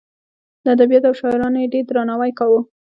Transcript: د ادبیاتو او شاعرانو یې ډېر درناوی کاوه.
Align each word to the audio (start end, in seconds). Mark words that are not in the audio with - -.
د 0.63 0.65
ادبیاتو 0.75 1.07
او 1.09 1.17
شاعرانو 1.19 1.57
یې 1.61 1.71
ډېر 1.73 1.83
درناوی 1.87 2.31
کاوه. 2.39 2.59